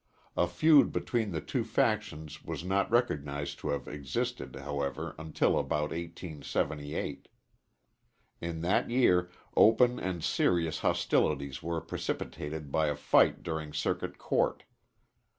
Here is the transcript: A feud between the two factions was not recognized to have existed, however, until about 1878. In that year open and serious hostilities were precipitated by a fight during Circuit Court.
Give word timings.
A 0.35 0.47
feud 0.47 0.91
between 0.91 1.31
the 1.31 1.41
two 1.41 1.63
factions 1.63 2.43
was 2.43 2.63
not 2.63 2.89
recognized 2.89 3.59
to 3.59 3.69
have 3.69 3.87
existed, 3.87 4.55
however, 4.55 5.13
until 5.19 5.59
about 5.59 5.91
1878. 5.91 7.27
In 8.41 8.61
that 8.61 8.89
year 8.89 9.29
open 9.55 9.99
and 9.99 10.23
serious 10.23 10.79
hostilities 10.79 11.61
were 11.61 11.81
precipitated 11.81 12.71
by 12.71 12.87
a 12.87 12.95
fight 12.95 13.43
during 13.43 13.73
Circuit 13.73 14.17
Court. 14.17 14.63